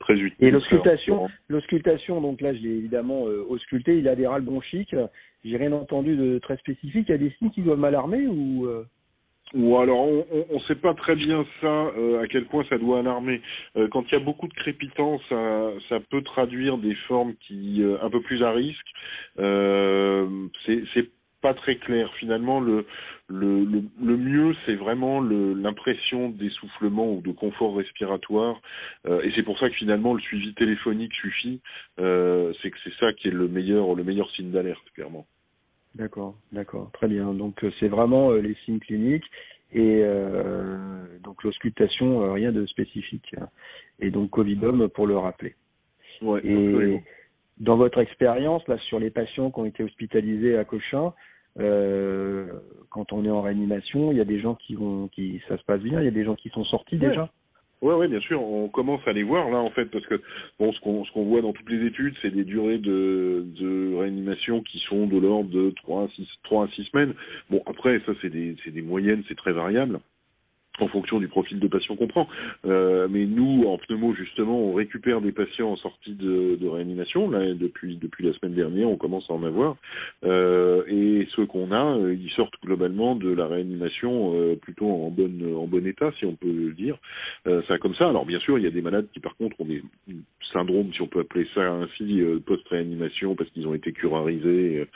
très 0.02 0.14
utile. 0.14 0.46
Et 0.46 0.50
l'auscultation, 0.50 1.28
l'auscultation, 1.48 2.20
donc 2.20 2.40
là, 2.40 2.52
je 2.54 2.60
l'ai 2.60 2.76
évidemment 2.76 3.26
euh, 3.26 3.44
ausculté, 3.48 3.98
il 3.98 4.08
a 4.08 4.14
des 4.14 4.26
râles 4.26 4.42
bronchiques. 4.42 4.94
J'ai 5.44 5.56
rien 5.56 5.72
entendu 5.72 6.16
de 6.16 6.38
très 6.38 6.56
spécifique. 6.58 7.06
Il 7.08 7.12
y 7.12 7.14
a 7.14 7.18
des 7.18 7.30
signes 7.38 7.50
qui 7.50 7.62
doivent 7.62 7.78
m'alarmer 7.78 8.26
ou 8.26 8.66
euh... 8.66 8.84
Ou 9.54 9.76
alors, 9.76 10.06
on 10.06 10.54
ne 10.54 10.60
sait 10.60 10.76
pas 10.76 10.94
très 10.94 11.14
bien 11.14 11.44
ça, 11.60 11.66
euh, 11.66 12.22
à 12.22 12.26
quel 12.26 12.46
point 12.46 12.64
ça 12.70 12.78
doit 12.78 13.00
alarmer. 13.00 13.42
Euh, 13.76 13.86
quand 13.88 14.02
il 14.10 14.12
y 14.12 14.16
a 14.16 14.24
beaucoup 14.24 14.48
de 14.48 14.54
crépitants, 14.54 15.20
ça, 15.28 15.72
ça 15.90 16.00
peut 16.00 16.22
traduire 16.22 16.78
des 16.78 16.94
formes 17.06 17.34
qui 17.34 17.84
un 18.00 18.08
peu 18.08 18.22
plus 18.22 18.42
à 18.42 18.50
risque. 18.52 18.86
c'est 19.36 21.10
pas 21.42 21.52
très 21.52 21.76
clair. 21.76 22.10
Finalement, 22.14 22.60
le, 22.60 22.86
le, 23.28 23.64
le, 23.64 23.82
le 24.00 24.16
mieux, 24.16 24.54
c'est 24.64 24.76
vraiment 24.76 25.20
l'impression 25.20 26.30
d'essoufflement 26.30 27.12
ou 27.12 27.20
de 27.20 27.32
confort 27.32 27.76
respiratoire. 27.76 28.62
Euh, 29.06 29.20
et 29.22 29.32
c'est 29.34 29.42
pour 29.42 29.58
ça 29.58 29.68
que 29.68 29.74
finalement, 29.74 30.14
le 30.14 30.20
suivi 30.20 30.54
téléphonique 30.54 31.12
suffit. 31.12 31.60
Euh, 31.98 32.52
c'est 32.62 32.70
que 32.70 32.78
c'est 32.84 32.94
ça 32.94 33.12
qui 33.12 33.28
est 33.28 33.32
le 33.32 33.48
meilleur, 33.48 33.94
le 33.94 34.04
meilleur 34.04 34.30
signe 34.30 34.50
d'alerte, 34.50 34.88
clairement. 34.94 35.26
D'accord, 35.94 36.34
d'accord, 36.52 36.90
très 36.92 37.08
bien. 37.08 37.34
Donc 37.34 37.62
euh, 37.64 37.70
c'est 37.78 37.88
vraiment 37.88 38.32
les 38.32 38.54
signes 38.64 38.78
cliniques 38.78 39.26
et 39.72 40.00
euh, 40.02 41.04
donc 41.22 41.42
l'auscultation, 41.44 42.32
rien 42.32 42.50
de 42.50 42.64
spécifique. 42.64 43.34
Et 44.00 44.10
donc 44.10 44.30
Covidom 44.30 44.88
pour 44.88 45.06
le 45.06 45.18
rappeler. 45.18 45.54
Ouais, 46.22 46.40
et 46.44 47.02
dans 47.58 47.76
votre 47.76 47.98
expérience 47.98 48.66
là 48.68 48.78
sur 48.78 48.98
les 48.98 49.10
patients 49.10 49.50
qui 49.50 49.60
ont 49.60 49.66
été 49.66 49.82
hospitalisés 49.82 50.56
à 50.56 50.64
Cochin, 50.64 51.12
euh, 51.60 52.46
quand 52.90 53.12
on 53.12 53.24
est 53.24 53.30
en 53.30 53.42
réanimation, 53.42 54.12
il 54.12 54.18
y 54.18 54.20
a 54.20 54.24
des 54.24 54.40
gens 54.40 54.54
qui 54.54 54.74
vont, 54.74 55.08
qui 55.08 55.40
ça 55.48 55.58
se 55.58 55.64
passe 55.64 55.80
bien, 55.80 56.00
il 56.00 56.04
y 56.04 56.08
a 56.08 56.12
des 56.12 56.24
gens 56.24 56.34
qui 56.34 56.48
sont 56.50 56.64
sortis 56.64 56.96
déjà. 56.96 57.30
Oui, 57.82 57.94
ouais, 57.94 58.06
bien 58.06 58.20
sûr. 58.20 58.40
On 58.40 58.68
commence 58.68 59.00
à 59.08 59.12
les 59.12 59.24
voir 59.24 59.50
là, 59.50 59.58
en 59.58 59.70
fait, 59.70 59.86
parce 59.86 60.06
que 60.06 60.20
bon, 60.60 60.72
ce 60.72 60.80
qu'on 60.80 61.04
ce 61.04 61.10
qu'on 61.10 61.24
voit 61.24 61.42
dans 61.42 61.52
toutes 61.52 61.68
les 61.68 61.84
études, 61.84 62.14
c'est 62.22 62.30
des 62.30 62.44
durées 62.44 62.78
de, 62.78 63.44
de 63.60 63.96
réanimation 63.96 64.62
qui 64.62 64.78
sont 64.88 65.06
de 65.08 65.18
l'ordre 65.18 65.50
de 65.50 65.70
3 65.82 66.04
à 66.04 66.08
6, 66.08 66.28
3 66.44 66.66
à 66.66 66.68
6 66.68 66.84
semaines. 66.84 67.14
Bon, 67.50 67.60
après, 67.66 68.00
ça, 68.06 68.12
c'est 68.22 68.30
des, 68.30 68.56
c'est 68.64 68.70
des 68.70 68.82
moyennes, 68.82 69.24
c'est 69.26 69.36
très 69.36 69.52
variable 69.52 69.98
en 70.80 70.88
fonction 70.88 71.18
du 71.18 71.28
profil 71.28 71.60
de 71.60 71.68
patient 71.68 71.96
qu'on 71.96 72.06
prend. 72.06 72.28
Euh, 72.64 73.06
mais 73.10 73.26
nous, 73.26 73.64
en 73.66 73.76
pneumo, 73.78 74.14
justement, 74.14 74.58
on 74.58 74.72
récupère 74.72 75.20
des 75.20 75.32
patients 75.32 75.70
en 75.70 75.76
sortie 75.76 76.14
de, 76.14 76.58
réanimation. 76.66 77.30
Là, 77.30 77.52
depuis 77.54 77.96
depuis 77.96 78.24
la 78.24 78.32
semaine 78.32 78.54
dernière, 78.54 78.88
on 78.88 78.96
commence 78.96 79.28
à 79.28 79.34
en 79.34 79.42
avoir. 79.42 79.76
Euh, 80.24 80.82
et 80.88 81.28
ceux 81.36 81.44
qu'on 81.44 81.70
a, 81.72 81.98
euh, 81.98 82.14
ils 82.14 82.30
sortent 82.30 82.54
globalement 82.62 83.14
de 83.14 83.30
la 83.30 83.46
réanimation 83.46 84.32
euh, 84.34 84.56
plutôt 84.56 84.88
en 84.90 85.10
bonne 85.10 85.54
en 85.54 85.66
bon 85.66 85.86
état, 85.86 86.10
si 86.18 86.24
on 86.24 86.34
peut 86.34 86.50
le 86.50 86.72
dire. 86.72 86.96
Euh, 87.46 87.62
ça 87.68 87.78
comme 87.78 87.94
ça. 87.94 88.08
Alors 88.08 88.24
bien 88.24 88.40
sûr, 88.40 88.58
il 88.58 88.64
y 88.64 88.66
a 88.66 88.70
des 88.70 88.80
malades 88.80 89.06
qui 89.12 89.20
par 89.20 89.36
contre 89.36 89.60
ont 89.60 89.66
des 89.66 89.82
syndromes, 90.52 90.92
si 90.94 91.02
on 91.02 91.06
peut 91.06 91.20
appeler 91.20 91.46
ça 91.54 91.70
ainsi, 91.70 92.20
euh, 92.20 92.38
post-réanimation 92.38 93.34
parce 93.34 93.50
qu'ils 93.50 93.66
ont 93.66 93.74
été 93.74 93.92
curarisés, 93.92 94.86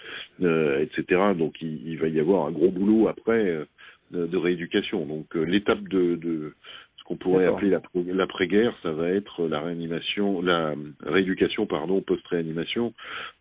etc. 0.40 1.34
Donc 1.36 1.60
il, 1.60 1.86
il, 1.86 1.98
va 1.98 2.08
y 2.08 2.20
avoir 2.20 2.46
un 2.46 2.50
gros 2.52 2.70
boulot 2.70 3.08
après 3.08 3.66
de, 4.10 4.26
de 4.26 4.36
rééducation. 4.36 5.04
Donc 5.06 5.36
euh, 5.36 5.44
l'étape 5.44 5.82
de, 5.88 6.16
de, 6.16 6.54
ce 6.96 7.04
qu'on 7.04 7.16
pourrait 7.16 7.46
appeler 7.46 7.76
l'après-guerre, 8.12 8.76
ça 8.82 8.92
va 8.92 9.08
être 9.10 9.46
la 9.46 9.60
réanimation, 9.60 10.42
la 10.42 10.74
rééducation 11.04 11.66
pardon 11.66 12.00
post-réanimation. 12.00 12.92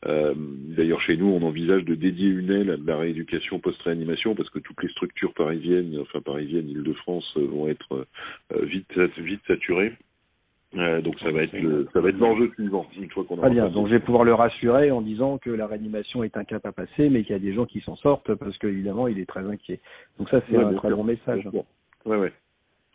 Euh, 0.06 0.34
D'ailleurs 0.38 1.02
chez 1.02 1.18
nous, 1.18 1.28
on 1.28 1.42
envisage 1.42 1.84
de 1.86 1.96
dédier 1.96 2.30
une 2.30 2.52
aile 2.52 2.72
à 2.72 2.78
la 2.78 2.98
rééducation 2.98 3.60
post-réanimation 3.60 4.36
parce 4.36 4.50
que 4.50 4.60
toutes 4.60 4.82
les 4.84 4.90
structures 4.90 5.34
parisiennes, 5.34 5.98
enfin 6.02 6.22
parisiennes, 6.22 6.70
Île-de-France, 6.70 7.34
euh, 7.38 7.46
vont 7.46 7.68
être 7.68 8.08
vite 8.64 8.98
vite 9.18 9.42
saturées. 9.48 9.94
Euh, 10.78 11.02
donc 11.02 11.18
ça 11.20 11.32
va 11.32 11.44
être 11.44 11.54
le, 11.54 11.88
ça 11.94 12.02
va 12.02 12.10
être 12.10 12.20
l'enjeu 12.20 12.52
suivant 12.54 12.86
une 13.00 13.10
fois 13.10 13.24
qu'on 13.24 13.38
Très 13.38 13.50
bien. 13.50 13.70
Donc 13.70 13.88
je 13.88 13.94
vais 13.94 14.00
pouvoir 14.00 14.24
le 14.24 14.34
rassurer 14.34 14.92
en 14.92 15.02
disant 15.02 15.38
que 15.38 15.50
la 15.50 15.68
réanimation 15.68 16.24
est 16.24 16.36
un 16.36 16.44
cap 16.44 16.66
à 16.66 16.74
passer, 16.74 17.10
mais 17.10 17.24
qu'il 17.24 17.32
y 17.32 17.36
a 17.36 17.40
des 17.40 17.54
gens 17.54 17.66
qui 17.66 17.80
s'en 17.82 17.96
sortent 17.96 18.34
parce 18.36 18.58
qu'évidemment 18.58 19.08
il 19.08 19.20
est 19.20 19.26
très 19.26 19.46
inquiet. 19.46 19.80
Donc 20.20 20.30
ça 20.30 20.42
c'est 20.50 20.58
un 20.58 20.74
très 20.74 20.90
bon 20.90 21.04
message. 21.04 21.48
Ouais, 22.06 22.18
ouais. 22.18 22.34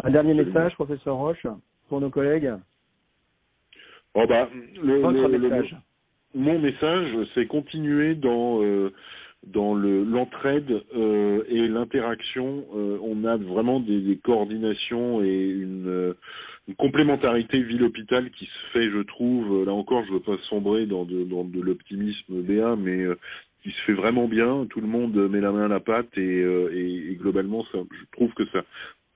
Un 0.02 0.10
dernier 0.10 0.34
message, 0.34 0.74
professeur 0.74 1.16
Roche, 1.16 1.46
pour 1.88 2.00
nos 2.00 2.10
collègues? 2.10 2.52
Oh 4.14 4.24
bah, 4.28 4.48
le, 4.82 5.00
Votre 5.00 5.28
message. 5.28 5.76
mon 6.34 6.58
message, 6.58 7.16
c'est 7.34 7.46
continuer 7.46 8.14
dans 8.14 8.62
euh, 8.62 8.92
dans 9.46 9.74
le 9.74 10.04
l'entraide 10.04 10.82
euh, 10.94 11.42
et 11.48 11.66
l'interaction. 11.68 12.64
Euh, 12.74 12.98
on 13.02 13.24
a 13.24 13.36
vraiment 13.36 13.80
des, 13.80 14.18
coordinations 14.22 15.22
et 15.22 15.48
une 15.48 16.14
une 16.68 16.76
complémentarité 16.76 17.60
ville-hôpital 17.60 18.30
qui 18.30 18.44
se 18.44 18.72
fait, 18.72 18.90
je 18.90 19.00
trouve, 19.00 19.64
là 19.64 19.72
encore, 19.72 20.04
je 20.04 20.12
veux 20.12 20.20
pas 20.20 20.36
sombrer 20.48 20.86
dans 20.86 21.04
de, 21.04 21.60
l'optimisme 21.60 22.42
BA, 22.42 22.76
mais 22.76 23.02
euh, 23.02 23.18
qui 23.62 23.70
se 23.70 23.80
fait 23.86 23.92
vraiment 23.92 24.28
bien. 24.28 24.66
Tout 24.70 24.80
le 24.80 24.86
monde 24.86 25.16
met 25.30 25.40
la 25.40 25.50
main 25.50 25.64
à 25.64 25.68
la 25.68 25.80
pâte 25.80 26.16
et, 26.16 26.42
euh, 26.42 27.16
globalement, 27.18 27.66
je 27.72 28.04
trouve 28.12 28.32
que 28.34 28.46
ça. 28.52 28.62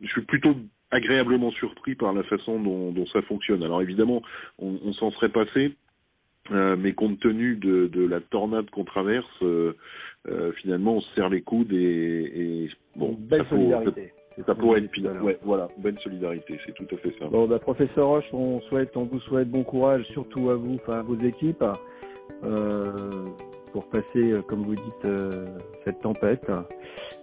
Je 0.00 0.08
suis 0.08 0.22
plutôt 0.22 0.56
agréablement 0.90 1.52
surpris 1.52 1.94
par 1.94 2.12
la 2.12 2.24
façon 2.24 2.58
dont, 2.58 3.06
ça 3.12 3.22
fonctionne. 3.22 3.62
Alors 3.62 3.82
évidemment, 3.82 4.22
on 4.58 4.92
s'en 4.94 5.12
serait 5.12 5.28
passé, 5.28 5.74
euh, 6.50 6.76
mais 6.78 6.92
compte 6.92 7.18
tenu 7.20 7.56
de, 7.56 7.86
de 7.86 8.06
la 8.06 8.20
tornade 8.20 8.68
qu'on 8.70 8.84
traverse, 8.84 9.26
euh, 9.42 9.76
euh, 10.28 10.52
finalement, 10.52 10.96
on 10.96 11.00
se 11.00 11.14
serre 11.14 11.28
les 11.30 11.42
coudes 11.42 11.72
et, 11.72 12.64
et 12.64 12.70
bon, 12.96 13.16
belle 13.18 13.46
solidarité. 13.48 14.12
Ça 14.46 14.54
pourrait 14.54 14.80
être 14.80 14.90
pire. 14.90 15.12
Ouais, 15.22 15.38
voilà, 15.42 15.68
bonne 15.78 15.98
solidarité, 15.98 16.58
c'est 16.66 16.74
tout 16.74 16.86
à 16.92 16.98
fait 16.98 17.14
ça. 17.18 17.26
Bon, 17.26 17.46
bah, 17.46 17.58
professeur 17.58 18.08
Roche, 18.08 18.32
on 18.32 18.60
souhaite, 18.62 18.96
on 18.96 19.04
vous 19.04 19.20
souhaite 19.20 19.48
bon 19.48 19.62
courage, 19.62 20.04
surtout 20.12 20.50
à 20.50 20.56
vous, 20.56 20.74
enfin 20.74 20.98
à 20.98 21.02
vos 21.02 21.18
équipes, 21.20 21.64
pour 23.72 23.90
passer, 23.90 24.34
comme 24.48 24.62
vous 24.62 24.74
dites, 24.74 25.08
cette 25.84 26.00
tempête. 26.00 26.50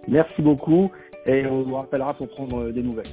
Merci 0.08 0.42
beaucoup 0.42 0.90
et 1.26 1.46
on 1.46 1.62
vous 1.62 1.76
rappellera 1.76 2.14
pour 2.14 2.28
prendre 2.28 2.70
des 2.70 2.82
nouvelles. 2.82 3.04